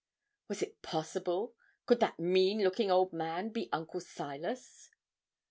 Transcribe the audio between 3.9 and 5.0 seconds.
Silas?'